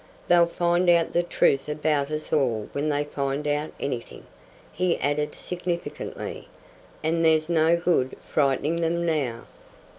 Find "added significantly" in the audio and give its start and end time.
4.97-6.47